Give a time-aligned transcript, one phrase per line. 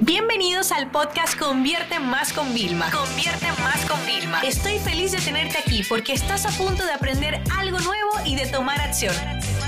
[0.00, 2.90] Bienvenidos al podcast Convierte Más con Vilma.
[2.90, 4.42] Convierte Más con Vilma.
[4.42, 8.46] Estoy feliz de tenerte aquí porque estás a punto de aprender algo nuevo y de
[8.46, 9.14] tomar acción.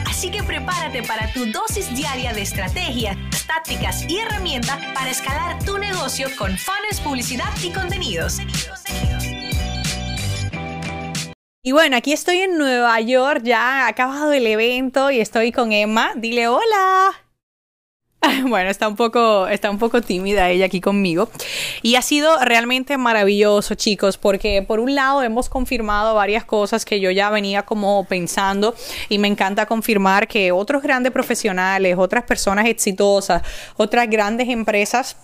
[0.07, 5.79] Así que prepárate para tu dosis diaria de estrategias, tácticas y herramientas para escalar tu
[5.79, 8.37] negocio con fans, publicidad y contenidos.
[11.63, 15.73] Y bueno, aquí estoy en Nueva York, ya ha acabado el evento y estoy con
[15.73, 16.13] Emma.
[16.17, 17.28] Dile hola.
[18.49, 21.29] Bueno, está un poco, está un poco tímida ella aquí conmigo.
[21.83, 27.01] Y ha sido realmente maravilloso, chicos, porque por un lado hemos confirmado varias cosas que
[27.01, 28.75] yo ya venía como pensando
[29.09, 33.43] y me encanta confirmar que otros grandes profesionales, otras personas exitosas,
[33.77, 35.17] otras grandes empresas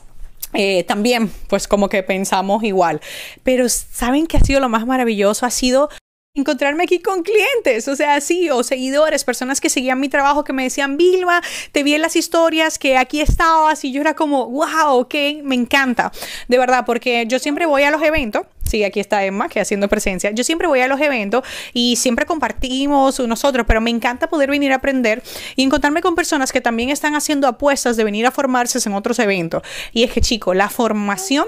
[0.52, 3.00] eh, también, pues como que pensamos igual.
[3.42, 5.46] Pero ¿saben qué ha sido lo más maravilloso?
[5.46, 5.88] Ha sido
[6.36, 10.52] encontrarme aquí con clientes, o sea, sí, o seguidores, personas que seguían mi trabajo, que
[10.52, 14.50] me decían, Vilma, te vi en las historias, que aquí estabas, y yo era como,
[14.50, 16.10] wow, ok, me encanta,
[16.48, 19.88] de verdad, porque yo siempre voy a los eventos, sí, aquí está Emma, que haciendo
[19.88, 24.50] presencia, yo siempre voy a los eventos y siempre compartimos nosotros, pero me encanta poder
[24.50, 25.22] venir a aprender
[25.54, 29.20] y encontrarme con personas que también están haciendo apuestas de venir a formarse en otros
[29.20, 29.62] eventos.
[29.92, 31.46] Y es que, chicos, la formación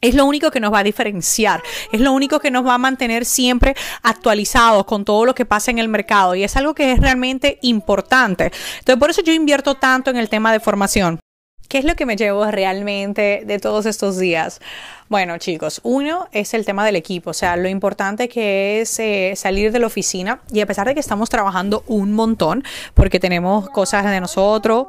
[0.00, 2.78] es lo único que nos va a diferenciar, es lo único que nos va a
[2.78, 6.92] mantener siempre actualizados con todo lo que pasa en el mercado y es algo que
[6.92, 8.52] es realmente importante.
[8.78, 11.20] Entonces, por eso yo invierto tanto en el tema de formación.
[11.68, 14.60] ¿Qué es lo que me llevo realmente de todos estos días?
[15.08, 19.32] Bueno, chicos, uno es el tema del equipo, o sea, lo importante que es eh,
[19.34, 22.62] salir de la oficina y a pesar de que estamos trabajando un montón,
[22.94, 24.88] porque tenemos cosas de nosotros,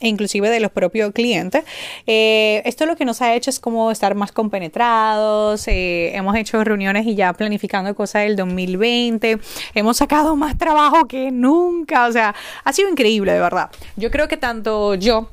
[0.00, 1.64] e inclusive de los propios clientes.
[2.06, 6.62] Eh, esto lo que nos ha hecho es como estar más compenetrados, eh, hemos hecho
[6.62, 9.38] reuniones y ya planificando cosas del 2020,
[9.74, 13.70] hemos sacado más trabajo que nunca, o sea, ha sido increíble de verdad.
[13.96, 15.28] Yo creo que tanto yo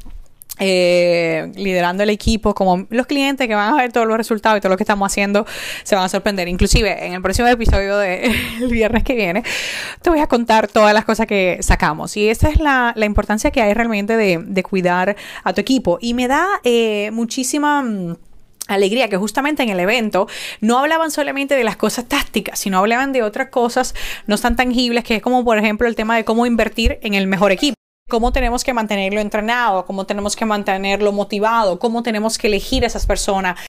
[0.60, 4.62] eh, liderando el equipo, como los clientes que van a ver todos los resultados y
[4.62, 5.46] todo lo que estamos haciendo,
[5.84, 6.48] se van a sorprender.
[6.48, 8.32] Inclusive en el próximo episodio del
[8.70, 9.44] viernes que viene,
[10.02, 12.16] te voy a contar todas las cosas que sacamos.
[12.18, 15.98] Y esa es la, importancia que hay realmente de, cuidar a tu equipo.
[16.02, 18.16] Y me da eh, muchísima mm,
[18.68, 20.28] alegría que justamente en el evento
[20.62, 23.94] no hablaban solamente de las cosas tácticas, sino hablaban de otras cosas
[24.28, 27.28] no tan tangibles, que es como por ejemplo el tema de cómo invertir en el
[27.28, 32.48] mejor equipo cómo tenemos que mantenerlo entrenado, cómo tenemos que mantenerlo motivado, cómo tenemos que
[32.48, 33.60] elegir a esas personas.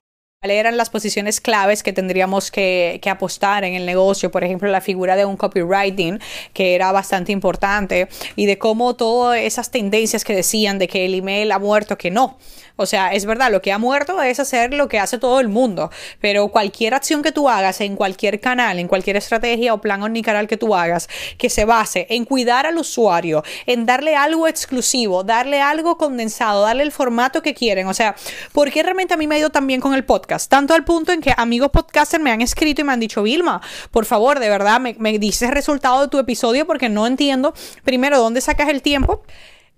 [0.40, 4.30] ¿Cuáles eran las posiciones claves que tendríamos que, que, apostar en el negocio?
[4.30, 6.20] Por ejemplo, la figura de un copywriting,
[6.52, 11.14] que era bastante importante, y de cómo todas esas tendencias que decían de que el
[11.14, 12.36] email ha muerto, que no.
[12.76, 15.48] O sea, es verdad, lo que ha muerto es hacer lo que hace todo el
[15.48, 15.90] mundo,
[16.20, 20.48] pero cualquier acción que tú hagas en cualquier canal, en cualquier estrategia o plan omnicanal
[20.48, 21.08] que tú hagas,
[21.38, 26.82] que se base en cuidar al usuario, en darle algo exclusivo, darle algo condensado, darle
[26.82, 27.86] el formato que quieren.
[27.86, 28.16] O sea,
[28.52, 30.50] ¿por qué realmente a mí me ha ido tan bien con el podcast?
[30.50, 33.60] Tanto al punto en que amigos podcasters me han escrito y me han dicho, Vilma,
[33.92, 38.18] por favor, de verdad, me, me dices resultado de tu episodio porque no entiendo, primero,
[38.18, 39.22] dónde sacas el tiempo.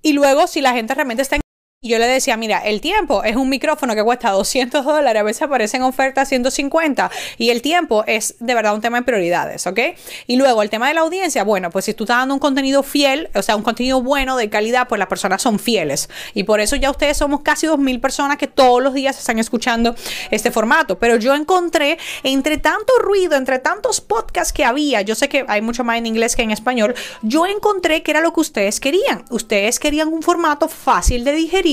[0.01, 1.46] Y luego, si la gente realmente está en
[1.83, 5.23] y yo le decía, mira, el tiempo es un micrófono que cuesta 200 dólares, a
[5.23, 9.79] veces aparecen ofertas 150 y el tiempo es de verdad un tema de prioridades, ¿ok?
[10.27, 12.83] Y luego el tema de la audiencia, bueno, pues si tú estás dando un contenido
[12.83, 16.09] fiel, o sea, un contenido bueno, de calidad, pues las personas son fieles.
[16.33, 19.95] Y por eso ya ustedes somos casi 2.000 personas que todos los días están escuchando
[20.31, 20.99] este formato.
[20.99, 25.61] Pero yo encontré, entre tanto ruido, entre tantos podcasts que había, yo sé que hay
[25.61, 29.25] mucho más en inglés que en español, yo encontré que era lo que ustedes querían.
[29.31, 31.66] Ustedes querían un formato fácil de digerir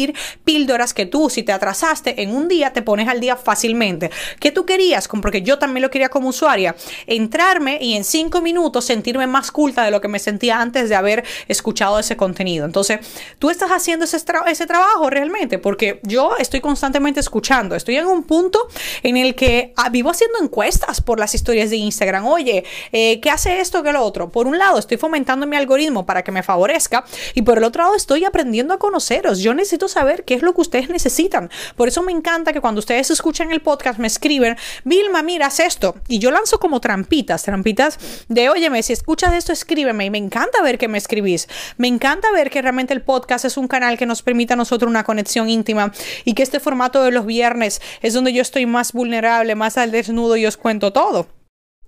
[0.44, 4.12] píldoras que tú, si te atrasaste en un día, te pones al día fácilmente.
[4.40, 5.08] ¿Qué tú querías?
[5.08, 6.76] Porque yo también lo quería como usuaria.
[7.08, 10.96] Entrarme y en cinco minutos sentirme más culta de lo que me sentía antes de
[10.96, 12.66] haber escuchado ese contenido.
[12.66, 13.00] Entonces,
[13.40, 14.18] tú estás haciendo ese,
[14.48, 17.76] ese trabajo realmente, porque yo estoy constantemente escuchando.
[17.76, 18.68] Estoy en un punto
[19.04, 22.26] en el que ah, vivo haciendo encuestas por las historias de Instagram.
[22.26, 24.30] Oye, eh, ¿qué hace esto que lo otro?
[24.30, 27.84] Por un lado, estoy fomentando mi algoritmo para que me favorezca y por el otro
[27.84, 29.40] lado, estoy aprendiendo a conoceros.
[29.40, 31.50] Yo necesito saber qué es lo que ustedes necesitan.
[31.76, 35.60] Por eso me encanta que cuando ustedes escuchan el podcast me escriben, Vilma, mira, haz
[35.60, 35.96] esto.
[36.08, 37.98] Y yo lanzo como trampitas, trampitas
[38.28, 40.06] de, óyeme, si escuchas esto, escríbeme.
[40.06, 41.48] Y me encanta ver que me escribís.
[41.78, 44.90] Me encanta ver que realmente el podcast es un canal que nos permite a nosotros
[44.90, 45.92] una conexión íntima
[46.26, 49.92] y que este formato de los viernes es donde yo estoy más vulnerable, más al
[49.92, 51.28] desnudo y os cuento todo.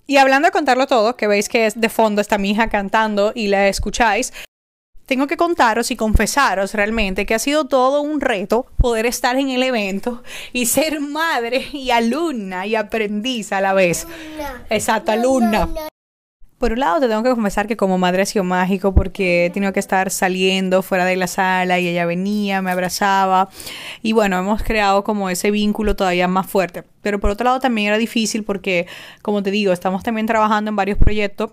[0.08, 3.32] Y hablando de contarlo todo, que veis que es de fondo está mi hija cantando
[3.34, 4.34] y la escucháis,
[5.06, 9.50] tengo que contaros y confesaros realmente que ha sido todo un reto poder estar en
[9.50, 10.24] el evento
[10.54, 14.08] y ser madre y alumna y aprendiz a la vez.
[14.70, 15.70] Exacto, alumna.
[16.58, 19.50] Por un lado, te tengo que confesar que como madre ha sido mágico porque he
[19.50, 23.50] tenido que estar saliendo fuera de la sala y ella venía, me abrazaba
[24.02, 26.84] y bueno, hemos creado como ese vínculo todavía más fuerte.
[27.02, 28.88] Pero por otro lado también era difícil porque,
[29.22, 31.52] como te digo, estamos también trabajando en varios proyectos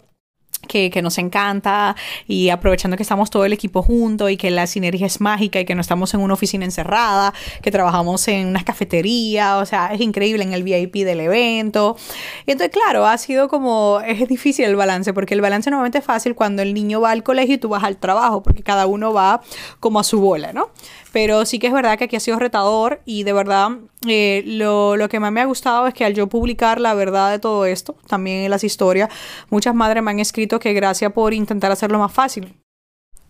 [0.69, 4.67] que, que, nos encanta y aprovechando que estamos todo el equipo junto y que la
[4.67, 8.65] sinergia es mágica y que no estamos en una oficina encerrada, que trabajamos en una
[8.65, 11.97] cafetería, o sea, es increíble en el VIP del evento.
[12.47, 16.05] Y entonces, claro, ha sido como, es difícil el balance, porque el balance normalmente es
[16.05, 19.13] fácil cuando el niño va al colegio y tú vas al trabajo, porque cada uno
[19.13, 19.43] va
[19.81, 20.71] como a su bola, ¿no?
[21.13, 23.73] Pero sí que es verdad que aquí ha sido retador y de verdad
[24.09, 27.31] eh, lo, lo, que más me ha gustado es que al yo publicar la verdad
[27.31, 29.11] de todo esto, también en las historias,
[29.51, 32.55] muchas madres me han escrito que gracias por intentar hacerlo más fácil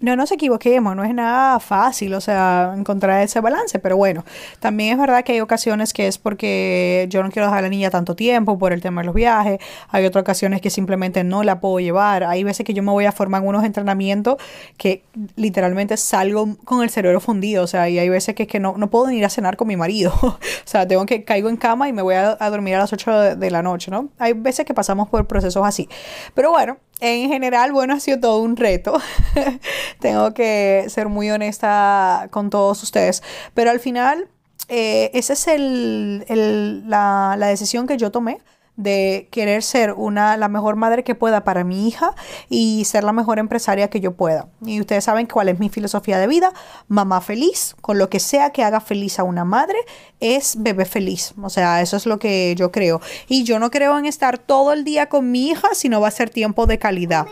[0.03, 4.25] no nos equivoquemos, no es nada fácil, o sea, encontrar ese balance, pero bueno,
[4.59, 7.69] también es verdad que hay ocasiones que es porque yo no quiero dejar a la
[7.69, 11.45] niña tanto tiempo por el tema de los viajes, hay otras ocasiones que simplemente no
[11.45, 14.39] la puedo llevar, hay veces que yo me voy a formar unos entrenamientos
[14.77, 15.05] que
[15.37, 18.75] literalmente salgo con el cerebro fundido, o sea, y hay veces que es que no,
[18.77, 21.89] no puedo ir a cenar con mi marido, o sea, tengo que caigo en cama
[21.89, 24.09] y me voy a, dormir a las 8 de, de la noche, ¿no?
[24.19, 25.89] Hay veces que pasamos por procesos así,
[26.35, 29.01] pero bueno, en general, bueno, ha sido todo un reto.
[30.01, 33.23] Tengo que ser muy honesta con todos ustedes.
[33.55, 34.29] Pero al final,
[34.69, 38.39] eh, esa es el, la, la decisión que yo tomé
[38.77, 42.15] de querer ser una, la mejor madre que pueda para mi hija
[42.49, 44.49] y ser la mejor empresaria que yo pueda.
[44.65, 46.53] Y ustedes saben cuál es mi filosofía de vida.
[46.89, 49.77] Mamá feliz, con lo que sea que haga feliz a una madre,
[50.21, 51.35] es bebé feliz.
[51.43, 53.01] O sea, eso es lo que yo creo.
[53.29, 56.13] Y yo no creo en estar todo el día con mi hija, sino va a
[56.13, 57.27] ser tiempo de calidad.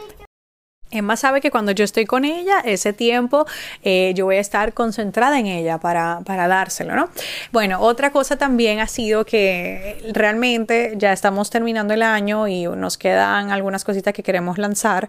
[0.91, 3.47] Emma sabe que cuando yo estoy con ella, ese tiempo
[3.83, 7.09] eh, yo voy a estar concentrada en ella para, para dárselo, ¿no?
[7.53, 12.99] Bueno, otra cosa también ha sido que realmente ya estamos terminando el año y nos
[12.99, 15.09] quedan algunas cositas que queremos lanzar.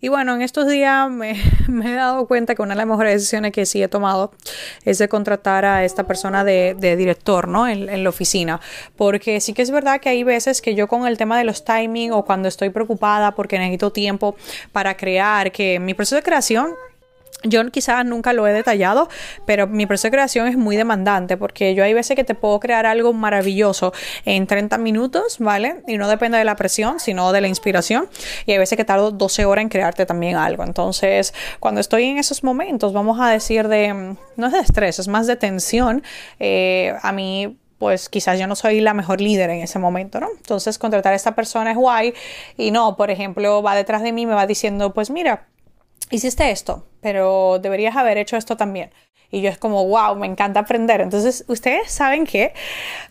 [0.00, 3.52] Y bueno, en estos días me, he dado cuenta que una de las mejores decisiones
[3.52, 4.32] que sí he tomado
[4.84, 7.66] es de contratar a esta persona de, director, ¿no?
[7.66, 8.60] En, la oficina.
[8.96, 11.64] Porque sí que es verdad que hay veces que yo con el tema de los
[11.64, 14.36] timing o cuando estoy preocupada porque necesito tiempo
[14.72, 16.74] para crear, que mi proceso de creación
[17.44, 19.08] yo quizás nunca lo he detallado,
[19.46, 22.58] pero mi proceso de creación es muy demandante porque yo hay veces que te puedo
[22.58, 23.92] crear algo maravilloso
[24.24, 25.82] en 30 minutos, ¿vale?
[25.86, 28.08] Y no depende de la presión, sino de la inspiración.
[28.44, 30.64] Y hay veces que tardo 12 horas en crearte también algo.
[30.64, 35.06] Entonces, cuando estoy en esos momentos, vamos a decir de, no es de estrés, es
[35.06, 36.02] más de tensión,
[36.40, 40.28] eh, a mí pues quizás yo no soy la mejor líder en ese momento, ¿no?
[40.36, 42.12] Entonces contratar a esta persona es guay
[42.56, 45.46] y no, por ejemplo, va detrás de mí me va diciendo, pues mira,
[46.10, 48.90] hiciste esto, pero deberías haber hecho esto también.
[49.30, 51.02] Y yo es como, wow, me encanta aprender.
[51.02, 52.54] Entonces, ustedes saben que,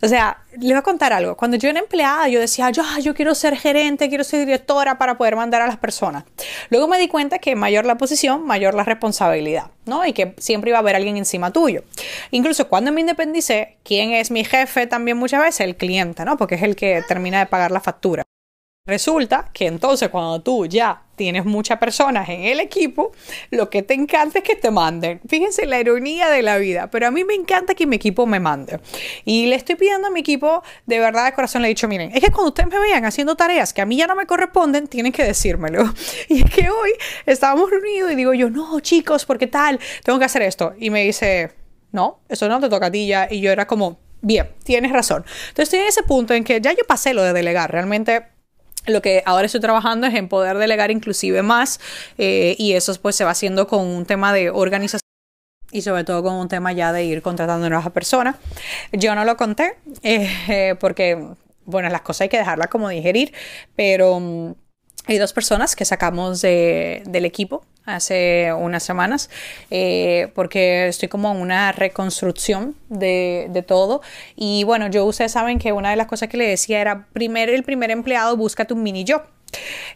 [0.02, 1.36] o sea, les voy a contar algo.
[1.36, 5.16] Cuando yo era empleada, yo decía, yo, yo quiero ser gerente, quiero ser directora para
[5.16, 6.24] poder mandar a las personas.
[6.70, 10.04] Luego me di cuenta que mayor la posición, mayor la responsabilidad, ¿no?
[10.04, 11.84] Y que siempre iba a haber alguien encima tuyo.
[12.32, 15.60] Incluso cuando me independicé, ¿quién es mi jefe también muchas veces?
[15.60, 16.36] El cliente, ¿no?
[16.36, 18.24] Porque es el que termina de pagar la factura.
[18.88, 23.12] Resulta que entonces cuando tú ya tienes muchas personas en el equipo,
[23.50, 25.20] lo que te encanta es que te manden.
[25.28, 28.40] Fíjense la ironía de la vida, pero a mí me encanta que mi equipo me
[28.40, 28.80] mande.
[29.26, 32.12] Y le estoy pidiendo a mi equipo, de verdad de corazón le he dicho, miren,
[32.14, 34.86] es que cuando ustedes me vean haciendo tareas que a mí ya no me corresponden,
[34.86, 35.84] tienen que decírmelo.
[36.30, 36.92] Y es que hoy
[37.26, 39.78] estábamos reunidos y digo yo, no, chicos, ¿por qué tal?
[40.02, 40.72] Tengo que hacer esto.
[40.78, 41.52] Y me dice,
[41.92, 43.28] no, eso no te toca a ti ya.
[43.30, 45.26] Y yo era como, bien, tienes razón.
[45.48, 47.70] Entonces estoy en ese punto en que ya yo pasé lo de delegar.
[47.70, 48.37] Realmente
[48.88, 51.80] lo que ahora estoy trabajando es en poder delegar inclusive más
[52.18, 55.00] eh, y eso pues se va haciendo con un tema de organización
[55.70, 58.36] y sobre todo con un tema ya de ir contratando nuevas personas.
[58.92, 61.22] Yo no lo conté eh, porque,
[61.64, 63.32] bueno, las cosas hay que dejarlas como digerir,
[63.76, 64.54] pero mm,
[65.08, 69.30] hay dos personas que sacamos de, del equipo hace unas semanas,
[69.70, 74.02] eh, porque estoy como en una reconstrucción de, de, todo.
[74.36, 77.52] Y bueno, yo ustedes saben que una de las cosas que le decía era, primero
[77.52, 79.22] el primer empleado, búscate un mini yo.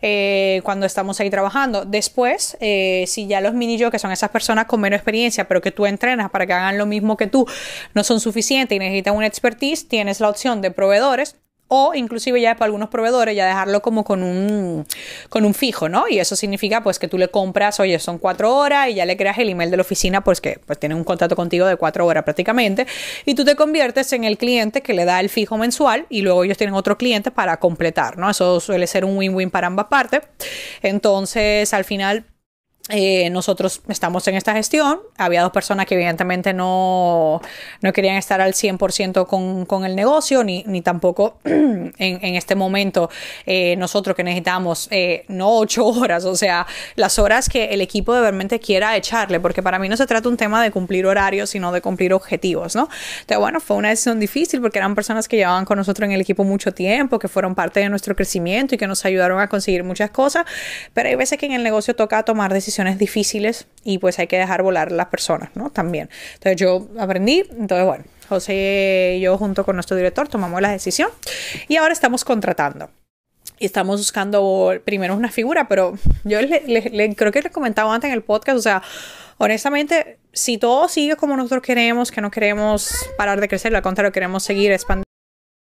[0.00, 1.84] Eh, cuando estamos ahí trabajando.
[1.84, 5.60] Después, eh, si ya los mini yo, que son esas personas con menos experiencia, pero
[5.60, 7.46] que tú entrenas para que hagan lo mismo que tú,
[7.92, 11.36] no son suficientes y necesitan una expertise, tienes la opción de proveedores
[11.74, 14.86] o inclusive ya para algunos proveedores ya dejarlo como con un,
[15.30, 16.06] con un fijo, ¿no?
[16.06, 19.16] Y eso significa pues que tú le compras, oye, son cuatro horas y ya le
[19.16, 22.04] creas el email de la oficina, pues que pues tiene un contrato contigo de cuatro
[22.04, 22.86] horas prácticamente
[23.24, 26.44] y tú te conviertes en el cliente que le da el fijo mensual y luego
[26.44, 28.28] ellos tienen otro cliente para completar, ¿no?
[28.28, 30.20] Eso suele ser un win-win para ambas partes.
[30.82, 32.26] Entonces, al final
[32.88, 34.98] eh, nosotros estamos en esta gestión.
[35.16, 37.40] Había dos personas que evidentemente no,
[37.80, 42.56] no querían estar al 100% con, con, el negocio, ni, ni tampoco en, en, este
[42.56, 43.08] momento
[43.46, 48.14] eh, nosotros que necesitamos eh, no ocho horas, o sea, las horas que el equipo
[48.14, 51.50] de realmente quiera echarle, porque para mí no se trata un tema de cumplir horarios,
[51.50, 52.88] sino de cumplir objetivos, ¿no?
[53.20, 56.20] Entonces, bueno, fue una decisión difícil porque eran personas que llevaban con nosotros en el
[56.20, 59.84] equipo mucho tiempo, que fueron parte de nuestro crecimiento y que nos ayudaron a conseguir
[59.84, 60.46] muchas cosas,
[60.94, 64.38] pero hay veces que en el negocio toca tomar decisiones difíciles y pues hay que
[64.38, 65.70] dejar volar las personas, ¿no?
[65.70, 66.08] También.
[66.34, 71.10] Entonces yo aprendí, entonces bueno, José y yo junto con nuestro director tomamos la decisión
[71.68, 72.90] y ahora estamos contratando.
[73.58, 78.14] Y estamos buscando primero una figura, pero yo le, creo que les comentaba antes en
[78.14, 78.82] el podcast, o sea,
[79.38, 84.10] honestamente, si todo sigue como nosotros queremos, que no queremos parar de crecer, al contrario,
[84.10, 85.11] queremos seguir expandiendo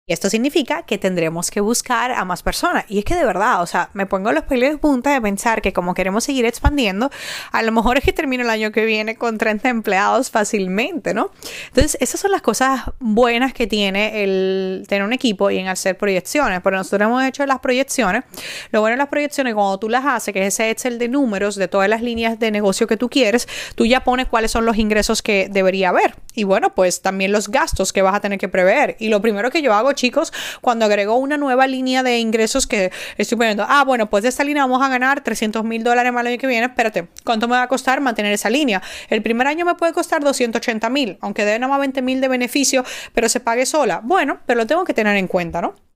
[0.09, 2.83] y esto significa que tendremos que buscar a más personas.
[2.89, 5.61] Y es que de verdad, o sea, me pongo los pelos de punta de pensar
[5.61, 7.11] que como queremos seguir expandiendo,
[7.51, 11.29] a lo mejor es que termino el año que viene con 30 empleados fácilmente, ¿no?
[11.67, 15.95] Entonces, esas son las cosas buenas que tiene el tener un equipo y en hacer
[15.95, 16.59] proyecciones.
[16.63, 18.23] Pero nosotros hemos hecho las proyecciones.
[18.71, 21.55] Lo bueno de las proyecciones, cuando tú las haces, que es ese Excel de números
[21.55, 24.77] de todas las líneas de negocio que tú quieres, tú ya pones cuáles son los
[24.77, 26.15] ingresos que debería haber.
[26.33, 28.95] Y bueno, pues también los gastos que vas a tener que prever.
[28.97, 32.91] Y lo primero que yo hago, chicos, cuando agrego una nueva línea de ingresos que
[33.17, 36.21] estoy poniendo, ah, bueno, pues de esta línea vamos a ganar 300 mil dólares más
[36.21, 38.81] el año que viene, espérate, ¿cuánto me va a costar mantener esa línea?
[39.09, 42.27] El primer año me puede costar 280 mil, aunque dé nada más 20 mil de
[42.27, 44.01] beneficio, pero se pague sola.
[44.03, 45.88] Bueno, pero lo tengo que tener en cuenta, ¿no?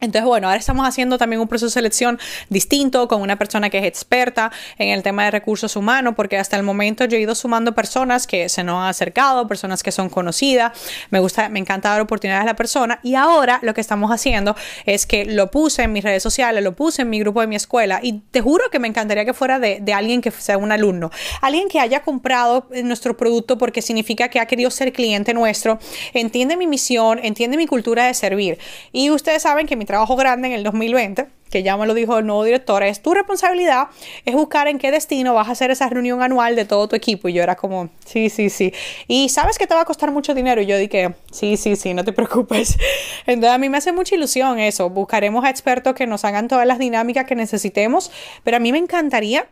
[0.00, 3.78] Entonces, bueno, ahora estamos haciendo también un proceso de selección distinto con una persona que
[3.78, 7.34] es experta en el tema de recursos humanos, porque hasta el momento yo he ido
[7.34, 10.72] sumando personas que se nos han acercado, personas que son conocidas,
[11.10, 13.00] me gusta, me encanta dar oportunidades a la persona.
[13.02, 16.72] Y ahora lo que estamos haciendo es que lo puse en mis redes sociales, lo
[16.72, 19.58] puse en mi grupo de mi escuela y te juro que me encantaría que fuera
[19.58, 21.10] de, de alguien que sea un alumno,
[21.42, 25.78] alguien que haya comprado nuestro producto porque significa que ha querido ser cliente nuestro,
[26.14, 28.58] entiende mi misión, entiende mi cultura de servir.
[28.92, 32.16] Y ustedes saben que mi trabajo grande en el 2020, que ya me lo dijo
[32.16, 33.88] el nuevo director, es tu responsabilidad,
[34.24, 37.28] es buscar en qué destino vas a hacer esa reunión anual de todo tu equipo.
[37.28, 38.72] Y yo era como, sí, sí, sí.
[39.08, 40.62] Y sabes que te va a costar mucho dinero.
[40.62, 42.78] Y yo dije, sí, sí, sí, no te preocupes.
[43.26, 44.90] Entonces a mí me hace mucha ilusión eso.
[44.90, 48.12] Buscaremos a expertos que nos hagan todas las dinámicas que necesitemos,
[48.44, 49.48] pero a mí me encantaría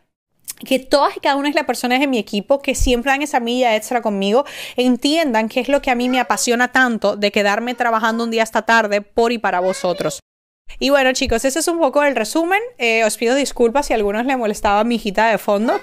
[0.64, 3.40] que todas y cada una de las personas de mi equipo que siempre dan esa
[3.40, 4.44] milla extra conmigo
[4.76, 8.42] entiendan qué es lo que a mí me apasiona tanto de quedarme trabajando un día
[8.42, 10.20] hasta tarde por y para vosotros.
[10.78, 12.60] Y bueno chicos, ese es un poco el resumen.
[12.78, 15.80] Eh, os pido disculpas si a algunos le molestaba mi hijita de fondo,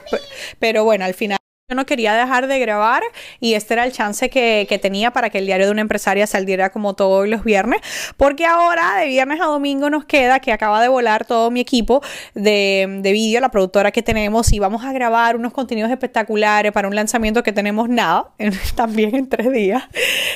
[0.60, 1.38] pero bueno, al final...
[1.68, 3.02] Yo no quería dejar de grabar
[3.40, 6.28] y este era el chance que, que, tenía para que el diario de una empresaria
[6.28, 7.82] saliera como todos los viernes,
[8.18, 12.04] porque ahora de viernes a domingo nos queda que acaba de volar todo mi equipo
[12.36, 16.88] de, de vídeo, la productora que tenemos, y vamos a grabar unos contenidos espectaculares para
[16.88, 18.30] un lanzamiento que tenemos nada,
[18.76, 19.86] también en tres días.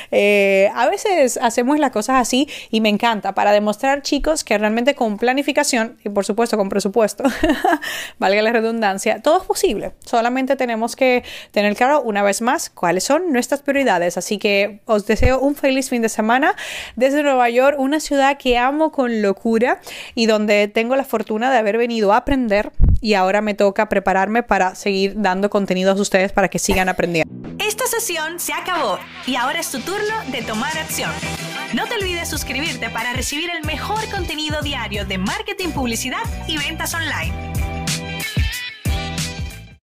[0.09, 4.95] Eh, a veces hacemos las cosas así y me encanta para demostrar chicos que realmente
[4.95, 7.23] con planificación y por supuesto con presupuesto,
[8.17, 10.95] valga la redundancia, todo es posible, solamente tenemos
[11.51, 14.17] tener claro una vez más cuáles son nuestras prioridades.
[14.17, 16.55] Así que os deseo un feliz fin de semana
[16.95, 19.79] desde Nueva York, una ciudad que amo con locura
[20.15, 22.71] y donde tengo la fortuna de haber venido a aprender
[23.01, 27.29] y ahora me toca prepararme para seguir dando contenidos a ustedes para que sigan aprendiendo.
[27.59, 31.11] Esta sesión se acabó y ahora es tu turno de tomar acción.
[31.73, 36.93] No te olvides suscribirte para recibir el mejor contenido diario de marketing, publicidad y ventas
[36.93, 37.78] online.